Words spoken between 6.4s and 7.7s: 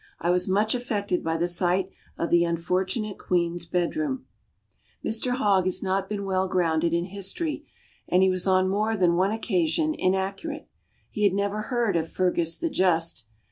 grounded in history;